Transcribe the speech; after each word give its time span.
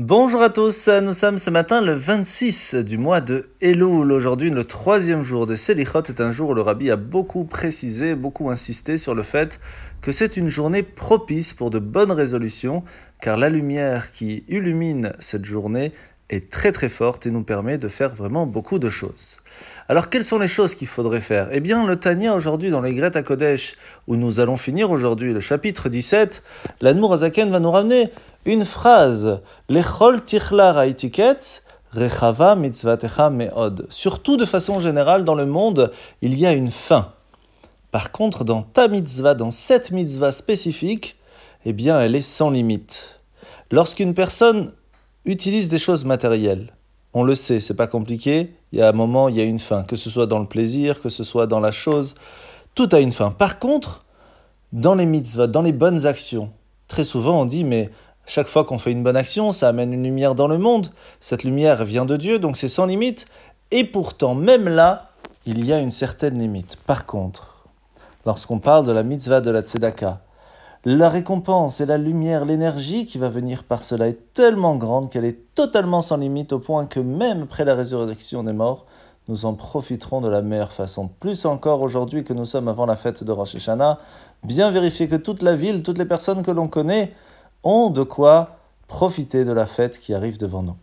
Bonjour 0.00 0.42
à 0.42 0.48
tous, 0.48 0.88
nous 1.02 1.12
sommes 1.12 1.38
ce 1.38 1.50
matin 1.50 1.80
le 1.80 1.92
26 1.92 2.76
du 2.76 2.98
mois 2.98 3.20
de 3.20 3.48
Elul. 3.60 4.12
Aujourd'hui, 4.12 4.48
le 4.48 4.64
troisième 4.64 5.24
jour 5.24 5.44
de 5.44 5.56
Selichot 5.56 6.04
est 6.04 6.20
un 6.20 6.30
jour 6.30 6.50
où 6.50 6.54
le 6.54 6.62
rabbi 6.62 6.88
a 6.88 6.94
beaucoup 6.94 7.42
précisé, 7.42 8.14
beaucoup 8.14 8.48
insisté 8.48 8.96
sur 8.96 9.16
le 9.16 9.24
fait 9.24 9.58
que 10.00 10.12
c'est 10.12 10.36
une 10.36 10.46
journée 10.46 10.84
propice 10.84 11.52
pour 11.52 11.70
de 11.70 11.80
bonnes 11.80 12.12
résolutions, 12.12 12.84
car 13.20 13.36
la 13.36 13.48
lumière 13.48 14.12
qui 14.12 14.44
illumine 14.46 15.14
cette 15.18 15.44
journée 15.44 15.90
est 16.30 16.50
très 16.50 16.72
très 16.72 16.88
forte 16.88 17.26
et 17.26 17.30
nous 17.30 17.42
permet 17.42 17.78
de 17.78 17.88
faire 17.88 18.14
vraiment 18.14 18.46
beaucoup 18.46 18.78
de 18.78 18.90
choses. 18.90 19.38
Alors 19.88 20.10
quelles 20.10 20.24
sont 20.24 20.38
les 20.38 20.48
choses 20.48 20.74
qu'il 20.74 20.86
faudrait 20.86 21.20
faire? 21.20 21.48
Eh 21.52 21.60
bien 21.60 21.86
le 21.86 21.96
Tania 21.96 22.34
aujourd'hui 22.34 22.70
dans 22.70 22.80
les 22.80 22.94
Greta 22.94 23.22
Kodesh 23.22 23.76
où 24.06 24.16
nous 24.16 24.40
allons 24.40 24.56
finir 24.56 24.90
aujourd'hui 24.90 25.32
le 25.32 25.40
chapitre 25.40 25.88
17, 25.88 26.42
l'Admour 26.80 27.14
Azaken 27.14 27.50
va 27.50 27.60
nous 27.60 27.70
ramener 27.70 28.10
une 28.44 28.64
phrase 28.64 29.40
Lechol 29.68 30.22
tichlar 30.22 30.78
haitiketz 30.78 31.62
rechava 31.92 32.56
mitzvatecha 32.56 33.30
meod. 33.30 33.86
Surtout 33.88 34.36
de 34.36 34.44
façon 34.44 34.80
générale 34.80 35.24
dans 35.24 35.34
le 35.34 35.46
monde, 35.46 35.92
il 36.22 36.38
y 36.38 36.46
a 36.46 36.52
une 36.52 36.70
fin. 36.70 37.12
Par 37.90 38.12
contre, 38.12 38.44
dans 38.44 38.62
ta 38.62 38.88
mitzvah, 38.88 39.34
dans 39.34 39.50
cette 39.50 39.90
mitzvah 39.90 40.32
spécifique, 40.32 41.16
eh 41.64 41.72
bien, 41.72 42.00
elle 42.00 42.14
est 42.14 42.22
sans 42.22 42.50
limite. 42.50 43.20
Lorsqu'une 43.70 44.14
personne 44.14 44.72
utilise 45.28 45.68
des 45.68 45.78
choses 45.78 46.04
matérielles. 46.04 46.72
On 47.12 47.22
le 47.22 47.34
sait, 47.34 47.60
c'est 47.60 47.74
pas 47.74 47.86
compliqué. 47.86 48.54
Il 48.72 48.78
y 48.78 48.82
a 48.82 48.88
un 48.88 48.92
moment, 48.92 49.28
il 49.28 49.36
y 49.36 49.40
a 49.40 49.44
une 49.44 49.58
fin, 49.58 49.82
que 49.84 49.96
ce 49.96 50.10
soit 50.10 50.26
dans 50.26 50.38
le 50.38 50.46
plaisir, 50.46 51.00
que 51.00 51.08
ce 51.08 51.22
soit 51.22 51.46
dans 51.46 51.60
la 51.60 51.70
chose, 51.70 52.14
tout 52.74 52.88
a 52.92 53.00
une 53.00 53.10
fin. 53.10 53.30
Par 53.30 53.58
contre, 53.58 54.04
dans 54.72 54.94
les 54.94 55.06
mitzvahs, 55.06 55.46
dans 55.46 55.62
les 55.62 55.72
bonnes 55.72 56.06
actions, 56.06 56.50
très 56.86 57.04
souvent 57.04 57.40
on 57.40 57.44
dit 57.44 57.64
mais 57.64 57.90
chaque 58.26 58.46
fois 58.46 58.64
qu'on 58.64 58.78
fait 58.78 58.92
une 58.92 59.02
bonne 59.02 59.16
action, 59.16 59.52
ça 59.52 59.68
amène 59.68 59.92
une 59.92 60.02
lumière 60.02 60.34
dans 60.34 60.48
le 60.48 60.58
monde. 60.58 60.88
Cette 61.18 61.44
lumière 61.44 61.84
vient 61.84 62.04
de 62.04 62.16
Dieu, 62.16 62.38
donc 62.38 62.56
c'est 62.56 62.68
sans 62.68 62.84
limite. 62.84 63.24
Et 63.70 63.84
pourtant, 63.84 64.34
même 64.34 64.68
là, 64.68 65.10
il 65.46 65.64
y 65.64 65.72
a 65.72 65.78
une 65.78 65.90
certaine 65.90 66.38
limite. 66.38 66.76
Par 66.86 67.06
contre, 67.06 67.66
lorsqu'on 68.26 68.58
parle 68.58 68.86
de 68.86 68.92
la 68.92 69.02
mitzvah 69.02 69.40
de 69.40 69.50
la 69.50 69.62
tzedaka, 69.62 70.20
la 70.84 71.08
récompense 71.08 71.80
et 71.80 71.86
la 71.86 71.98
lumière, 71.98 72.44
l'énergie 72.44 73.04
qui 73.04 73.18
va 73.18 73.28
venir 73.28 73.64
par 73.64 73.84
cela 73.84 74.08
est 74.08 74.32
tellement 74.32 74.76
grande 74.76 75.10
qu'elle 75.10 75.24
est 75.24 75.54
totalement 75.54 76.00
sans 76.00 76.16
limite 76.16 76.52
au 76.52 76.60
point 76.60 76.86
que 76.86 77.00
même 77.00 77.42
après 77.42 77.64
la 77.64 77.74
résurrection 77.74 78.44
des 78.44 78.52
morts, 78.52 78.86
nous 79.26 79.44
en 79.44 79.54
profiterons 79.54 80.20
de 80.20 80.28
la 80.28 80.40
meilleure 80.40 80.72
façon. 80.72 81.08
Plus 81.20 81.44
encore 81.46 81.82
aujourd'hui 81.82 82.24
que 82.24 82.32
nous 82.32 82.44
sommes 82.44 82.68
avant 82.68 82.86
la 82.86 82.96
fête 82.96 83.24
de 83.24 83.32
Rosh 83.32 83.56
Hashanah, 83.56 83.98
bien 84.44 84.70
vérifier 84.70 85.08
que 85.08 85.16
toute 85.16 85.42
la 85.42 85.54
ville, 85.54 85.82
toutes 85.82 85.98
les 85.98 86.06
personnes 86.06 86.42
que 86.42 86.50
l'on 86.50 86.68
connaît 86.68 87.12
ont 87.64 87.90
de 87.90 88.02
quoi 88.02 88.56
profiter 88.86 89.44
de 89.44 89.52
la 89.52 89.66
fête 89.66 89.98
qui 89.98 90.14
arrive 90.14 90.38
devant 90.38 90.62
nous. 90.62 90.76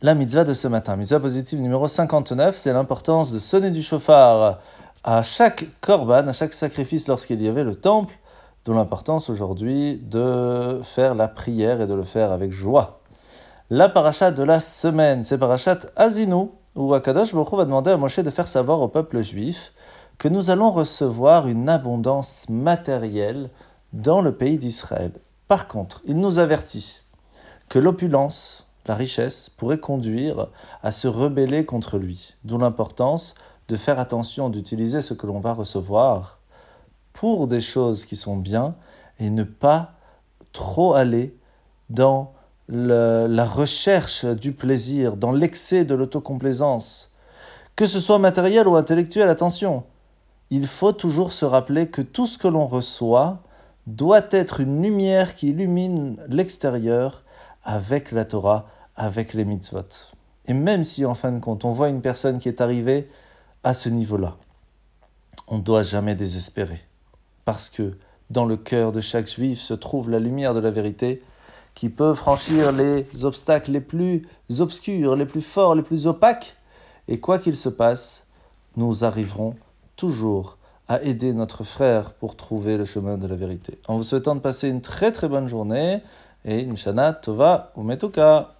La 0.00 0.14
mitzvah 0.14 0.44
de 0.44 0.52
ce 0.52 0.68
matin, 0.68 0.96
mitzvah 0.96 1.20
positive 1.20 1.60
numéro 1.60 1.86
59, 1.86 2.56
c'est 2.56 2.72
l'importance 2.72 3.30
de 3.30 3.38
sonner 3.38 3.70
du 3.70 3.82
chauffard 3.82 4.60
à 5.04 5.22
chaque 5.22 5.66
korban, 5.80 6.28
à 6.28 6.32
chaque 6.32 6.54
sacrifice 6.54 7.08
lorsqu'il 7.08 7.42
y 7.42 7.48
avait 7.48 7.64
le 7.64 7.74
temple, 7.74 8.14
D'où 8.64 8.74
l'importance 8.74 9.28
aujourd'hui 9.28 9.98
de 9.98 10.80
faire 10.84 11.16
la 11.16 11.26
prière 11.26 11.80
et 11.80 11.86
de 11.88 11.94
le 11.94 12.04
faire 12.04 12.30
avec 12.30 12.52
joie. 12.52 13.00
La 13.70 13.88
parachat 13.88 14.30
de 14.30 14.44
la 14.44 14.60
semaine, 14.60 15.24
c'est 15.24 15.38
parachat 15.38 15.80
Azinu, 15.96 16.50
où 16.76 16.94
Akadosh 16.94 17.34
Baruch 17.34 17.54
va 17.54 17.64
demander 17.64 17.90
à 17.90 17.96
Moshe 17.96 18.20
de 18.20 18.30
faire 18.30 18.46
savoir 18.46 18.80
au 18.80 18.86
peuple 18.86 19.20
juif 19.22 19.72
que 20.18 20.28
nous 20.28 20.50
allons 20.50 20.70
recevoir 20.70 21.48
une 21.48 21.68
abondance 21.68 22.48
matérielle 22.48 23.50
dans 23.92 24.20
le 24.20 24.32
pays 24.32 24.58
d'Israël. 24.58 25.12
Par 25.48 25.66
contre, 25.66 26.00
il 26.04 26.18
nous 26.18 26.38
avertit 26.38 27.02
que 27.68 27.80
l'opulence, 27.80 28.68
la 28.86 28.94
richesse, 28.94 29.48
pourrait 29.48 29.80
conduire 29.80 30.46
à 30.82 30.92
se 30.92 31.08
rebeller 31.08 31.64
contre 31.64 31.98
lui. 31.98 32.34
D'où 32.44 32.58
l'importance 32.58 33.34
de 33.66 33.76
faire 33.76 33.98
attention 33.98 34.50
d'utiliser 34.50 35.00
ce 35.00 35.14
que 35.14 35.26
l'on 35.26 35.40
va 35.40 35.52
recevoir 35.52 36.38
pour 37.12 37.46
des 37.46 37.60
choses 37.60 38.04
qui 38.04 38.16
sont 38.16 38.36
bien 38.36 38.74
et 39.18 39.30
ne 39.30 39.44
pas 39.44 39.94
trop 40.52 40.94
aller 40.94 41.36
dans 41.90 42.32
la 42.68 43.44
recherche 43.44 44.24
du 44.24 44.52
plaisir, 44.52 45.16
dans 45.16 45.32
l'excès 45.32 45.84
de 45.84 45.94
l'autocomplaisance. 45.94 47.12
Que 47.76 47.86
ce 47.86 48.00
soit 48.00 48.18
matériel 48.18 48.66
ou 48.68 48.76
intellectuel, 48.76 49.28
attention, 49.28 49.84
il 50.50 50.66
faut 50.66 50.92
toujours 50.92 51.32
se 51.32 51.44
rappeler 51.44 51.88
que 51.88 52.02
tout 52.02 52.26
ce 52.26 52.38
que 52.38 52.48
l'on 52.48 52.66
reçoit 52.66 53.42
doit 53.86 54.26
être 54.30 54.60
une 54.60 54.82
lumière 54.82 55.34
qui 55.34 55.48
illumine 55.48 56.16
l'extérieur 56.28 57.24
avec 57.64 58.12
la 58.12 58.24
Torah, 58.24 58.66
avec 58.96 59.34
les 59.34 59.44
mitzvot. 59.44 59.88
Et 60.46 60.54
même 60.54 60.84
si 60.84 61.04
en 61.04 61.14
fin 61.14 61.32
de 61.32 61.40
compte 61.40 61.64
on 61.64 61.70
voit 61.70 61.88
une 61.88 62.00
personne 62.00 62.38
qui 62.38 62.48
est 62.48 62.60
arrivée 62.60 63.08
à 63.64 63.74
ce 63.74 63.88
niveau-là, 63.88 64.36
on 65.48 65.58
ne 65.58 65.62
doit 65.62 65.82
jamais 65.82 66.14
désespérer 66.14 66.80
parce 67.44 67.68
que 67.70 67.94
dans 68.30 68.44
le 68.44 68.56
cœur 68.56 68.92
de 68.92 69.00
chaque 69.00 69.28
juif 69.28 69.60
se 69.60 69.74
trouve 69.74 70.10
la 70.10 70.18
lumière 70.18 70.54
de 70.54 70.60
la 70.60 70.70
vérité 70.70 71.22
qui 71.74 71.88
peut 71.88 72.14
franchir 72.14 72.72
les 72.72 73.24
obstacles 73.24 73.72
les 73.72 73.80
plus 73.80 74.26
obscurs, 74.58 75.16
les 75.16 75.26
plus 75.26 75.42
forts, 75.42 75.74
les 75.74 75.82
plus 75.82 76.06
opaques. 76.06 76.56
Et 77.08 77.18
quoi 77.18 77.38
qu'il 77.38 77.56
se 77.56 77.68
passe, 77.68 78.26
nous 78.76 79.04
arriverons 79.04 79.54
toujours 79.96 80.58
à 80.88 81.02
aider 81.02 81.32
notre 81.32 81.64
frère 81.64 82.12
pour 82.12 82.36
trouver 82.36 82.76
le 82.76 82.84
chemin 82.84 83.16
de 83.16 83.26
la 83.26 83.36
vérité. 83.36 83.78
En 83.88 83.96
vous 83.96 84.02
souhaitant 84.02 84.34
de 84.34 84.40
passer 84.40 84.68
une 84.68 84.80
très 84.80 85.12
très 85.12 85.28
bonne 85.28 85.48
journée 85.48 86.02
et 86.44 86.60
une 86.60 86.74
Tova 87.22 87.70
ou 87.76 87.82
Metuka. 87.82 88.54